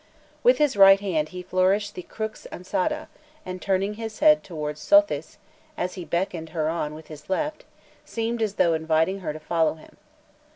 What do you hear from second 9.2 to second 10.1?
to follow him.